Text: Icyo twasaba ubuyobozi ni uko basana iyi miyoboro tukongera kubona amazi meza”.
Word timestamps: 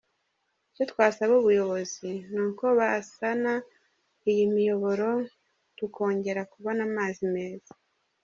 Icyo 0.69 0.83
twasaba 0.91 1.33
ubuyobozi 1.41 2.09
ni 2.31 2.39
uko 2.47 2.65
basana 2.79 3.53
iyi 4.29 4.43
miyoboro 4.55 5.09
tukongera 5.77 6.41
kubona 6.51 6.81
amazi 6.89 7.23
meza”. 7.35 7.71